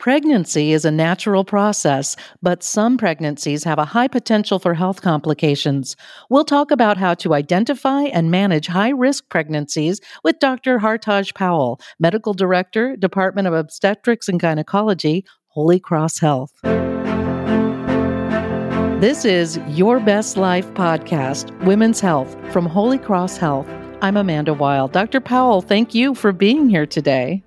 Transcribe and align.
Pregnancy 0.00 0.72
is 0.72 0.86
a 0.86 0.90
natural 0.90 1.44
process, 1.44 2.16
but 2.40 2.62
some 2.62 2.96
pregnancies 2.96 3.64
have 3.64 3.78
a 3.78 3.84
high 3.84 4.08
potential 4.08 4.58
for 4.58 4.72
health 4.72 5.02
complications. 5.02 5.94
We'll 6.30 6.46
talk 6.46 6.70
about 6.70 6.96
how 6.96 7.12
to 7.16 7.34
identify 7.34 8.04
and 8.04 8.30
manage 8.30 8.66
high 8.66 8.88
risk 8.88 9.28
pregnancies 9.28 10.00
with 10.24 10.38
Dr. 10.38 10.78
Hartaj 10.78 11.34
Powell, 11.34 11.82
Medical 11.98 12.32
Director, 12.32 12.96
Department 12.96 13.46
of 13.46 13.52
Obstetrics 13.52 14.26
and 14.26 14.40
Gynecology, 14.40 15.22
Holy 15.48 15.78
Cross 15.78 16.20
Health. 16.20 16.50
This 19.02 19.26
is 19.26 19.60
Your 19.68 20.00
Best 20.00 20.38
Life 20.38 20.72
podcast, 20.72 21.54
Women's 21.66 22.00
Health 22.00 22.34
from 22.50 22.64
Holy 22.64 22.96
Cross 22.96 23.36
Health. 23.36 23.68
I'm 24.00 24.16
Amanda 24.16 24.54
Wild. 24.54 24.92
Dr. 24.92 25.20
Powell, 25.20 25.60
thank 25.60 25.94
you 25.94 26.14
for 26.14 26.32
being 26.32 26.70
here 26.70 26.86
today. 26.86 27.44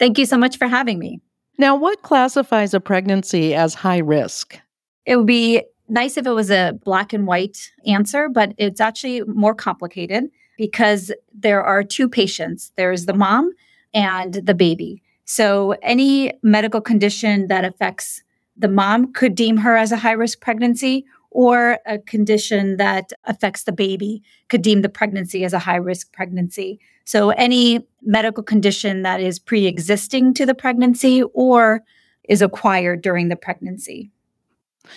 Thank 0.00 0.18
you 0.18 0.26
so 0.26 0.36
much 0.36 0.58
for 0.58 0.66
having 0.66 0.98
me. 0.98 1.20
Now, 1.58 1.76
what 1.76 2.02
classifies 2.02 2.74
a 2.74 2.80
pregnancy 2.80 3.54
as 3.54 3.74
high 3.74 3.98
risk? 3.98 4.58
It 5.06 5.16
would 5.16 5.26
be 5.26 5.62
nice 5.88 6.16
if 6.16 6.26
it 6.26 6.30
was 6.30 6.50
a 6.50 6.78
black 6.84 7.12
and 7.12 7.26
white 7.26 7.70
answer, 7.86 8.28
but 8.28 8.54
it's 8.56 8.80
actually 8.80 9.22
more 9.24 9.54
complicated 9.54 10.24
because 10.56 11.12
there 11.34 11.62
are 11.62 11.82
two 11.82 12.08
patients 12.08 12.72
there's 12.76 13.06
the 13.06 13.14
mom 13.14 13.52
and 13.92 14.34
the 14.34 14.54
baby. 14.54 15.02
So, 15.24 15.76
any 15.82 16.32
medical 16.42 16.80
condition 16.80 17.48
that 17.48 17.64
affects 17.64 18.22
the 18.56 18.68
mom 18.68 19.12
could 19.12 19.34
deem 19.34 19.58
her 19.58 19.76
as 19.76 19.92
a 19.92 19.96
high 19.96 20.12
risk 20.12 20.40
pregnancy, 20.40 21.04
or 21.32 21.78
a 21.86 21.98
condition 21.98 22.76
that 22.76 23.12
affects 23.24 23.64
the 23.64 23.72
baby 23.72 24.22
could 24.48 24.62
deem 24.62 24.82
the 24.82 24.88
pregnancy 24.88 25.44
as 25.44 25.52
a 25.52 25.58
high 25.58 25.76
risk 25.76 26.12
pregnancy. 26.12 26.78
So, 27.04 27.30
any 27.30 27.86
medical 28.02 28.42
condition 28.42 29.02
that 29.02 29.20
is 29.20 29.38
pre 29.38 29.66
existing 29.66 30.34
to 30.34 30.46
the 30.46 30.54
pregnancy 30.54 31.22
or 31.34 31.82
is 32.28 32.42
acquired 32.42 33.02
during 33.02 33.28
the 33.28 33.36
pregnancy. 33.36 34.10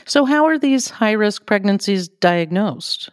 So, 0.05 0.25
how 0.25 0.45
are 0.45 0.59
these 0.59 0.89
high 0.89 1.13
risk 1.13 1.45
pregnancies 1.45 2.08
diagnosed? 2.08 3.09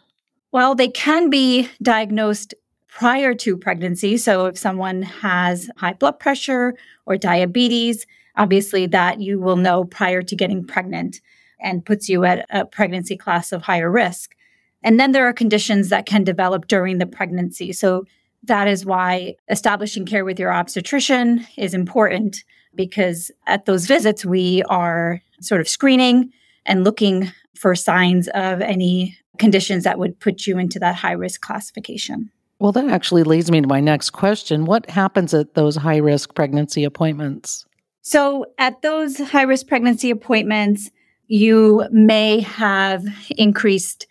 Well, 0.51 0.75
they 0.75 0.89
can 0.89 1.31
be 1.31 1.71
diagnosed 1.81 2.55
prior 2.89 3.35
to 3.35 3.57
pregnancy. 3.57 4.17
So, 4.19 4.47
if 4.47 4.59
someone 4.59 5.03
has 5.03 5.71
high 5.77 5.95
blood 5.95 6.19
pressure 6.19 6.75
or 7.07 7.17
diabetes, 7.17 8.07
obviously 8.37 8.87
that 8.87 9.21
you 9.21 9.41
will 9.41 9.57
know 9.57 9.85
prior 9.85 10.23
to 10.23 10.37
getting 10.37 10.67
pregnant 10.67 11.21
and 11.63 11.85
puts 11.85 12.09
you 12.09 12.25
at 12.25 12.47
a 12.51 12.65
pregnancy 12.65 13.17
class 13.17 13.53
of 13.53 13.63
higher 13.63 13.91
risk. 13.91 14.35
And 14.83 14.99
then 14.99 15.13
there 15.13 15.27
are 15.27 15.33
conditions 15.33 15.89
that 15.91 16.07
can 16.07 16.25
develop 16.25 16.67
during 16.67 16.99
the 16.99 17.07
pregnancy. 17.07 17.73
So 17.73 18.05
that 18.45 18.67
is 18.67 18.85
why 18.85 19.37
establishing 19.49 20.05
care 20.05 20.25
with 20.25 20.39
your 20.39 20.53
obstetrician 20.53 21.47
is 21.57 21.75
important 21.75 22.43
because 22.75 23.31
at 23.47 23.67
those 23.67 23.87
visits, 23.87 24.25
we 24.25 24.63
are 24.65 25.21
sort 25.41 25.61
of 25.61 25.69
screening 25.69 26.33
and 26.67 26.85
looking 26.85 27.31
for 27.55 27.75
signs 27.75 28.29
of 28.29 28.61
any 28.61 29.17
conditions 29.39 29.85
that 29.85 29.99
would 29.99 30.19
put 30.21 30.47
you 30.47 30.59
into 30.59 30.79
that 30.79 30.97
high 30.97 31.13
risk 31.13 31.41
classification. 31.41 32.31
Well, 32.59 32.73
that 32.73 32.89
actually 32.89 33.25
leads 33.25 33.51
me 33.51 33.61
to 33.61 33.67
my 33.67 33.81
next 33.81 34.11
question. 34.11 34.65
What 34.67 34.89
happens 34.89 35.35
at 35.35 35.55
those 35.55 35.77
high 35.77 35.97
risk 35.97 36.35
pregnancy 36.35 36.85
appointments? 36.85 37.67
So, 38.03 38.47
at 38.59 38.83
those 38.83 39.19
high 39.19 39.43
risk 39.43 39.67
pregnancy 39.69 40.11
appointments, 40.11 40.91
you 41.33 41.89
may 41.91 42.41
have 42.41 43.03
increased 43.39 44.07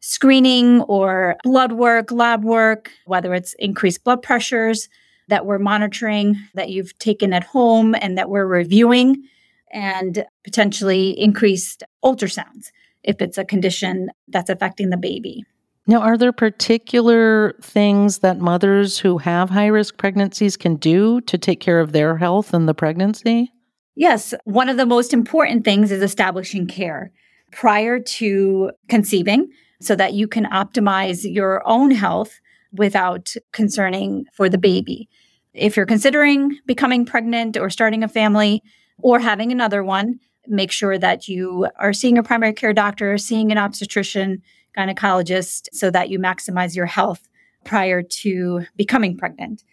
screening 0.00 0.82
or 0.82 1.36
blood 1.42 1.72
work, 1.72 2.10
lab 2.10 2.44
work, 2.44 2.90
whether 3.06 3.32
it's 3.32 3.54
increased 3.54 4.04
blood 4.04 4.20
pressures 4.20 4.90
that 5.28 5.46
we're 5.46 5.58
monitoring, 5.58 6.36
that 6.52 6.68
you've 6.68 6.96
taken 6.98 7.32
at 7.32 7.44
home 7.44 7.94
and 8.02 8.18
that 8.18 8.28
we're 8.28 8.44
reviewing, 8.44 9.24
and 9.72 10.26
potentially 10.44 11.18
increased 11.18 11.82
ultrasounds 12.04 12.66
if 13.04 13.22
it's 13.22 13.38
a 13.38 13.44
condition 13.44 14.10
that's 14.28 14.50
affecting 14.50 14.90
the 14.90 14.98
baby. 14.98 15.46
Now, 15.86 16.02
are 16.02 16.18
there 16.18 16.30
particular 16.30 17.54
things 17.62 18.18
that 18.18 18.38
mothers 18.38 18.98
who 18.98 19.16
have 19.16 19.48
high 19.48 19.68
risk 19.68 19.96
pregnancies 19.96 20.58
can 20.58 20.76
do 20.76 21.22
to 21.22 21.38
take 21.38 21.60
care 21.60 21.80
of 21.80 21.92
their 21.92 22.18
health 22.18 22.52
in 22.52 22.66
the 22.66 22.74
pregnancy? 22.74 23.50
Yes, 23.96 24.34
one 24.44 24.68
of 24.68 24.76
the 24.76 24.84
most 24.84 25.14
important 25.14 25.64
things 25.64 25.90
is 25.90 26.02
establishing 26.02 26.66
care 26.66 27.10
prior 27.50 27.98
to 27.98 28.70
conceiving 28.88 29.48
so 29.80 29.96
that 29.96 30.12
you 30.12 30.28
can 30.28 30.44
optimize 30.44 31.20
your 31.24 31.66
own 31.66 31.90
health 31.90 32.38
without 32.72 33.34
concerning 33.52 34.26
for 34.34 34.50
the 34.50 34.58
baby. 34.58 35.08
If 35.54 35.76
you're 35.76 35.86
considering 35.86 36.58
becoming 36.66 37.06
pregnant 37.06 37.56
or 37.56 37.70
starting 37.70 38.04
a 38.04 38.08
family 38.08 38.62
or 38.98 39.18
having 39.18 39.50
another 39.50 39.82
one, 39.82 40.20
make 40.46 40.70
sure 40.70 40.98
that 40.98 41.26
you 41.26 41.66
are 41.78 41.94
seeing 41.94 42.18
a 42.18 42.22
primary 42.22 42.52
care 42.52 42.74
doctor, 42.74 43.16
seeing 43.16 43.50
an 43.50 43.58
obstetrician, 43.58 44.42
gynecologist, 44.76 45.68
so 45.72 45.90
that 45.90 46.10
you 46.10 46.18
maximize 46.18 46.76
your 46.76 46.86
health 46.86 47.28
prior 47.64 48.02
to 48.02 48.66
becoming 48.76 49.16
pregnant. 49.16 49.64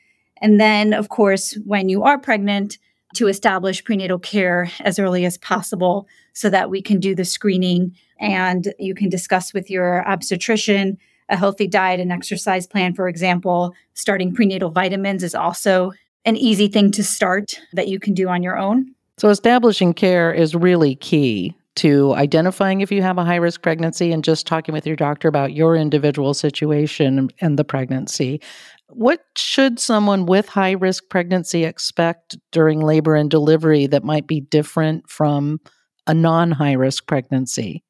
And 0.41 0.61
then, 0.61 0.93
of 0.93 1.09
course, 1.09 1.57
when 1.65 1.89
you 1.89 2.03
are 2.03 2.17
pregnant, 2.17 2.77
to 3.15 3.27
establish 3.27 3.83
prenatal 3.83 4.19
care 4.19 4.71
as 4.81 4.99
early 4.99 5.25
as 5.25 5.37
possible 5.37 6.07
so 6.33 6.49
that 6.49 6.69
we 6.69 6.81
can 6.81 6.99
do 6.99 7.15
the 7.15 7.25
screening 7.25 7.95
and 8.19 8.73
you 8.79 8.95
can 8.95 9.09
discuss 9.09 9.53
with 9.53 9.69
your 9.69 10.07
obstetrician 10.07 10.97
a 11.29 11.37
healthy 11.37 11.67
diet 11.67 11.99
and 11.99 12.11
exercise 12.11 12.67
plan, 12.67 12.93
for 12.93 13.07
example. 13.07 13.73
Starting 13.93 14.33
prenatal 14.33 14.69
vitamins 14.69 15.23
is 15.23 15.35
also 15.35 15.91
an 16.25 16.35
easy 16.37 16.67
thing 16.67 16.91
to 16.91 17.03
start 17.03 17.59
that 17.73 17.87
you 17.87 17.99
can 17.99 18.13
do 18.13 18.27
on 18.27 18.43
your 18.43 18.57
own. 18.57 18.93
So, 19.17 19.29
establishing 19.29 19.93
care 19.93 20.33
is 20.33 20.55
really 20.55 20.95
key 20.95 21.55
to 21.75 22.13
identifying 22.13 22.81
if 22.81 22.91
you 22.91 23.01
have 23.01 23.17
a 23.17 23.25
high 23.25 23.37
risk 23.37 23.61
pregnancy 23.61 24.11
and 24.11 24.23
just 24.23 24.45
talking 24.45 24.73
with 24.73 24.85
your 24.85 24.95
doctor 24.95 25.27
about 25.27 25.53
your 25.53 25.75
individual 25.75 26.33
situation 26.33 27.29
and 27.41 27.57
the 27.57 27.63
pregnancy. 27.63 28.41
What 28.89 29.21
should 29.35 29.79
someone 29.79 30.25
with 30.25 30.47
high 30.47 30.73
risk 30.73 31.05
pregnancy 31.09 31.63
expect 31.63 32.37
during 32.51 32.81
labor 32.81 33.15
and 33.15 33.29
delivery 33.29 33.87
that 33.87 34.03
might 34.03 34.27
be 34.27 34.41
different 34.41 35.09
from 35.09 35.59
a 36.05 36.13
non 36.13 36.51
high 36.51 36.73
risk 36.73 37.07
pregnancy? 37.07 37.83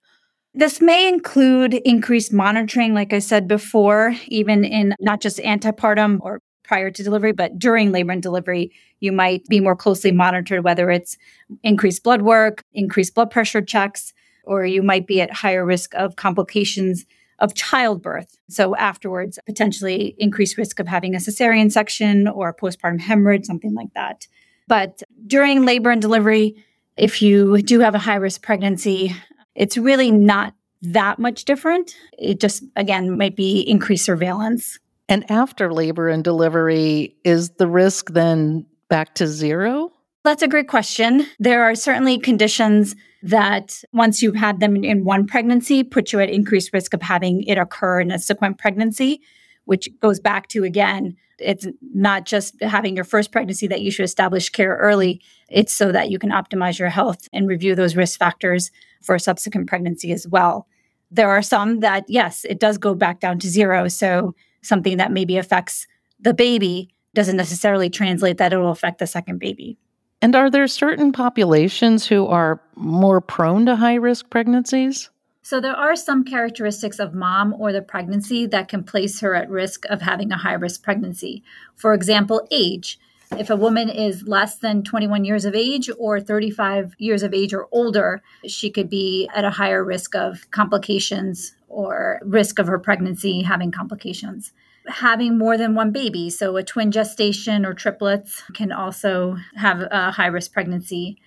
This 0.54 0.80
may 0.80 1.10
include 1.10 1.74
increased 1.74 2.32
monitoring, 2.32 2.94
like 2.94 3.12
I 3.12 3.20
said 3.20 3.48
before, 3.48 4.16
even 4.28 4.64
in 4.64 4.94
not 5.00 5.20
just 5.20 5.40
antepartum 5.40 6.20
or 6.22 6.40
prior 6.74 6.90
to 6.90 7.04
delivery, 7.04 7.32
but 7.32 7.60
during 7.60 7.92
labor 7.92 8.12
and 8.14 8.24
delivery, 8.24 8.72
you 9.00 9.12
might 9.12 9.46
be 9.48 9.60
more 9.60 9.76
closely 9.76 10.12
monitored, 10.12 10.64
whether 10.64 10.90
it's 10.90 11.20
increased 11.62 12.02
blood 12.02 12.24
work, 12.24 12.64
increased 12.74 13.14
blood 13.14 13.30
pressure 13.30 13.62
checks, 13.62 14.12
or 14.44 14.66
you 14.66 14.82
might 14.82 15.06
be 15.06 15.22
at 15.22 15.32
higher 15.32 15.64
risk 15.64 15.94
of 15.94 16.16
complications 16.16 17.06
of 17.38 17.54
childbirth. 17.54 18.40
So 18.50 18.76
afterwards, 18.76 19.38
potentially 19.46 20.16
increased 20.18 20.58
risk 20.58 20.80
of 20.80 20.88
having 20.88 21.14
a 21.14 21.20
cesarean 21.20 21.72
section 21.72 22.28
or 22.28 22.56
postpartum 22.56 23.02
hemorrhage, 23.02 23.46
something 23.46 23.76
like 23.76 23.94
that. 23.94 24.26
But 24.68 25.04
during 25.28 25.66
labor 25.66 25.92
and 25.92 26.02
delivery, 26.02 26.56
if 26.98 27.22
you 27.22 27.62
do 27.62 27.82
have 27.82 27.94
a 27.94 28.00
high 28.00 28.16
risk 28.16 28.42
pregnancy, 28.42 29.16
it's 29.54 29.78
really 29.78 30.10
not 30.10 30.56
that 30.82 31.20
much 31.20 31.46
different. 31.46 31.96
It 32.18 32.40
just, 32.40 32.64
again, 32.76 33.16
might 33.16 33.36
be 33.36 33.62
increased 33.62 34.06
surveillance. 34.06 34.80
And 35.10 35.30
after 35.30 35.74
labor 35.74 36.10
and 36.10 36.24
delivery, 36.24 37.16
is 37.24 37.52
the 37.52 37.68
risk 37.68 38.12
then 38.12 38.66
back 38.90 39.16
to 39.16 39.28
zero? 39.28 39.92
That's 40.24 40.42
a 40.42 40.48
great 40.48 40.70
question. 40.70 41.28
There 41.40 41.64
are 41.64 41.76
certainly 41.76 42.18
conditions 42.18 42.96
that 43.24 43.84
once 43.92 44.22
you've 44.22 44.36
had 44.36 44.60
them 44.60 44.84
in 44.84 45.04
one 45.04 45.28
pregnancy, 45.28 45.84
put 45.84 46.14
you 46.14 46.20
at 46.20 46.30
increased 46.30 46.72
risk 46.74 46.94
of 46.94 47.02
having 47.02 47.44
it 47.44 47.58
occur 47.58 48.02
in 48.02 48.12
a 48.12 48.20
subsequent 48.20 48.58
pregnancy, 48.58 49.22
which 49.66 49.90
goes 50.00 50.20
back 50.20 50.48
to 50.50 50.64
again, 50.64 51.16
it's 51.40 51.68
not 51.94 52.26
just 52.26 52.62
having 52.62 52.96
your 52.96 53.06
first 53.06 53.32
pregnancy 53.32 53.68
that 53.68 53.82
you 53.82 53.92
should 53.92 54.06
establish 54.06 54.50
care 54.50 54.78
early. 54.78 55.22
It's 55.50 55.74
so 55.74 55.92
that 55.92 56.10
you 56.10 56.20
can 56.20 56.32
optimize 56.32 56.80
your 56.80 56.90
health 56.90 57.28
and 57.34 57.48
review 57.48 57.76
those 57.76 57.96
risk 57.96 58.20
factors 58.20 58.72
for 59.02 59.16
a 59.16 59.20
subsequent 59.20 59.68
pregnancy 59.68 60.12
as 60.12 60.28
well. 60.28 60.68
There 61.12 61.30
are 61.30 61.42
some 61.42 61.82
that, 61.82 62.06
yes, 62.08 62.46
it 62.46 62.60
does 62.60 62.78
go 62.78 62.96
back 62.96 63.20
down 63.20 63.40
to 63.40 63.50
zero. 63.50 63.88
So 63.88 64.36
something 64.64 64.98
that 64.98 65.12
maybe 65.12 65.38
affects 65.38 65.88
the 66.20 66.34
baby 66.34 66.90
doesn't 67.14 67.38
necessarily 67.38 67.90
translate 67.90 68.38
that 68.38 68.54
it 68.54 68.58
will 68.58 68.72
affect 68.72 69.00
the 69.00 69.08
second 69.08 69.40
baby. 69.40 69.78
And 70.22 70.36
are 70.36 70.50
there 70.50 70.68
certain 70.68 71.12
populations 71.12 72.08
who 72.08 72.28
are 72.28 72.62
more 72.76 73.20
prone 73.22 73.66
to 73.66 73.76
high 73.76 73.96
risk 73.96 74.30
pregnancies? 74.30 75.10
So, 75.42 75.60
there 75.60 75.76
are 75.76 75.98
some 75.98 76.24
characteristics 76.24 77.00
of 77.00 77.14
mom 77.14 77.54
or 77.60 77.74
the 77.74 77.82
pregnancy 77.82 78.46
that 78.48 78.70
can 78.70 78.86
place 78.86 79.20
her 79.20 79.36
at 79.36 79.50
risk 79.50 79.84
of 79.90 80.02
having 80.02 80.32
a 80.32 80.38
high 80.38 80.54
risk 80.54 80.82
pregnancy. 80.82 81.44
For 81.76 81.94
example, 81.94 82.48
age. 82.50 82.98
If 83.40 83.50
a 83.50 83.56
woman 83.56 83.90
is 83.90 84.28
less 84.28 84.58
than 84.58 84.84
21 84.84 85.26
years 85.26 85.46
of 85.46 85.56
age 85.56 85.90
or 85.98 86.20
35 86.20 86.96
years 86.98 87.24
of 87.24 87.34
age 87.34 87.54
or 87.54 87.68
older, 87.72 88.22
she 88.48 88.70
could 88.70 88.90
be 88.90 89.30
at 89.34 89.44
a 89.44 89.50
higher 89.50 89.84
risk 89.84 90.16
of 90.16 90.50
complications 90.52 91.56
or 91.68 92.20
risk 92.24 92.60
of 92.60 92.68
her 92.68 92.80
pregnancy 92.80 93.42
having 93.42 93.72
complications 93.72 94.54
having 94.88 95.38
more 95.38 95.58
than 95.58 95.76
one 95.76 95.92
baby. 95.92 96.30
So, 96.30 96.58
a 96.58 96.64
twin 96.64 96.92
gestation 96.92 97.66
or 97.66 97.74
triplets 97.74 98.44
can 98.54 98.72
also 98.72 99.38
have 99.56 99.82
a 99.92 100.12
high 100.12 100.28
risk 100.28 100.52
pregnancy. 100.52 101.18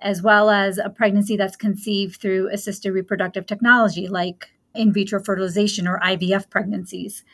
as 0.00 0.22
well 0.22 0.48
as 0.48 0.78
a 0.78 0.88
pregnancy 0.88 1.36
that's 1.36 1.56
conceived 1.56 2.20
through 2.20 2.48
assisted 2.52 2.92
reproductive 2.92 3.46
technology 3.46 4.06
like 4.06 4.52
in 4.72 4.92
vitro 4.92 5.20
fertilization 5.20 5.88
or 5.88 5.98
IVF 5.98 6.48
pregnancies. 6.48 7.24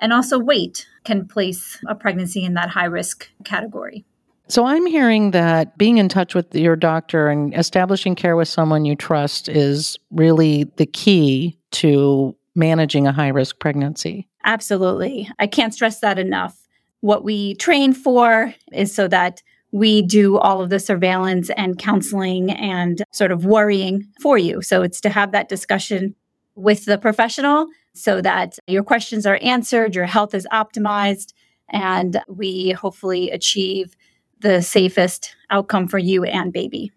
And 0.00 0.12
also, 0.12 0.38
weight 0.38 0.86
can 1.04 1.26
place 1.26 1.78
a 1.86 1.94
pregnancy 1.94 2.44
in 2.44 2.54
that 2.54 2.70
high 2.70 2.86
risk 2.86 3.28
category. 3.44 4.04
So, 4.48 4.66
I'm 4.66 4.86
hearing 4.86 5.30
that 5.32 5.76
being 5.78 5.98
in 5.98 6.08
touch 6.08 6.34
with 6.34 6.54
your 6.54 6.76
doctor 6.76 7.28
and 7.28 7.54
establishing 7.54 8.14
care 8.14 8.36
with 8.36 8.48
someone 8.48 8.84
you 8.84 8.96
trust 8.96 9.48
is 9.48 9.98
really 10.10 10.64
the 10.76 10.86
key 10.86 11.58
to 11.72 12.34
managing 12.54 13.06
a 13.06 13.12
high 13.12 13.28
risk 13.28 13.58
pregnancy. 13.58 14.28
Absolutely. 14.44 15.28
I 15.38 15.46
can't 15.46 15.74
stress 15.74 16.00
that 16.00 16.18
enough. 16.18 16.56
What 17.00 17.24
we 17.24 17.54
train 17.54 17.92
for 17.92 18.54
is 18.72 18.94
so 18.94 19.08
that 19.08 19.42
we 19.72 20.02
do 20.02 20.36
all 20.38 20.60
of 20.60 20.70
the 20.70 20.80
surveillance 20.80 21.50
and 21.50 21.78
counseling 21.78 22.50
and 22.50 23.02
sort 23.12 23.30
of 23.30 23.44
worrying 23.44 24.08
for 24.20 24.36
you. 24.36 24.62
So 24.62 24.82
it's 24.82 25.00
to 25.02 25.10
have 25.10 25.32
that 25.32 25.48
discussion 25.48 26.14
with 26.56 26.84
the 26.84 26.98
professional 26.98 27.68
so 27.94 28.20
that 28.20 28.58
your 28.66 28.82
questions 28.82 29.26
are 29.26 29.38
answered, 29.42 29.94
your 29.94 30.06
health 30.06 30.34
is 30.34 30.46
optimized, 30.52 31.32
and 31.68 32.20
we 32.28 32.70
hopefully 32.70 33.30
achieve 33.30 33.96
the 34.40 34.62
safest 34.62 35.36
outcome 35.50 35.86
for 35.88 35.98
you 35.98 36.24
and 36.24 36.52
baby. 36.52 36.90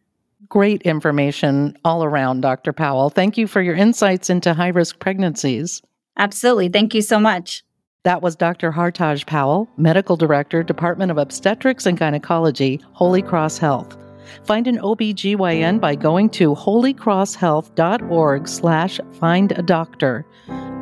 Great 0.49 0.81
information 0.83 1.77
all 1.83 2.03
around, 2.03 2.41
Dr. 2.41 2.73
Powell. 2.73 3.09
Thank 3.09 3.37
you 3.37 3.47
for 3.47 3.61
your 3.61 3.75
insights 3.75 4.29
into 4.29 4.53
high 4.53 4.67
risk 4.67 4.99
pregnancies. 4.99 5.81
Absolutely. 6.17 6.69
Thank 6.69 6.93
you 6.93 7.01
so 7.01 7.19
much. 7.19 7.63
That 8.03 8.21
was 8.21 8.35
Dr. 8.35 8.71
Hartaj 8.71 9.25
Powell, 9.25 9.67
Medical 9.77 10.17
Director, 10.17 10.61
Department 10.61 11.09
of 11.09 11.17
Obstetrics 11.17 11.85
and 11.85 11.97
Gynecology, 11.97 12.81
Holy 12.91 13.21
Cross 13.21 13.57
Health. 13.59 13.97
Find 14.43 14.67
an 14.67 14.77
OBGYN 14.77 15.79
by 15.79 15.95
going 15.95 16.29
to 16.31 16.53
holycrosshealth.org 16.53 18.47
slash 18.47 18.99
find 19.13 19.51
a 19.53 19.61
doctor. 19.61 20.25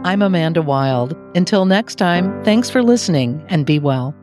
I'm 0.03 0.23
Amanda 0.23 0.63
Wild. 0.63 1.15
Until 1.35 1.65
next 1.65 1.95
time, 1.95 2.43
thanks 2.43 2.71
for 2.71 2.81
listening 2.81 3.45
and 3.49 3.67
be 3.67 3.77
well. 3.77 4.15